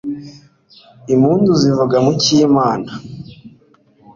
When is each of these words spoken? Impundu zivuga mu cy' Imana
Impundu 1.13 1.51
zivuga 1.61 1.95
mu 2.05 2.11
cy' 2.21 2.35
Imana 2.45 2.89